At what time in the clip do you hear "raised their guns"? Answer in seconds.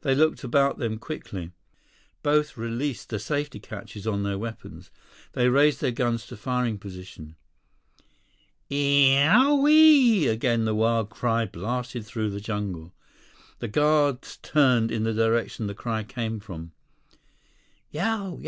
5.48-6.26